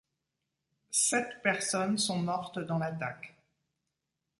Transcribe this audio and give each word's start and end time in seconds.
Sept 0.89 1.43
personnes 1.43 1.99
sont 1.99 2.17
mortes 2.23 2.57
dans 2.57 2.79
l'attaque. 2.79 3.35